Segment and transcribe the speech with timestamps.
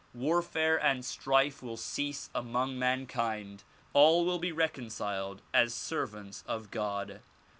[0.15, 3.63] Warfare and strife will cease among mankind;
[3.93, 7.21] all will be reconciled as servants of God.